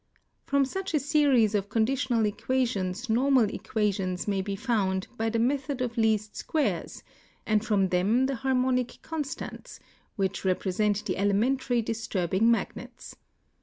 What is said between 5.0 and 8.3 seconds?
by the method of least squares, and from them